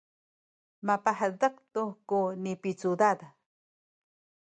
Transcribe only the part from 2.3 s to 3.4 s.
nipicudad